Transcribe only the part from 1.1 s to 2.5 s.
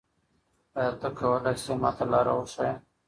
کولای ېې ما ته لاره